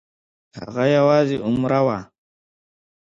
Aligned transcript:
هغه 0.59 0.83
یوازې 0.97 1.35
عمره 1.47 1.79
وه. 1.85 1.97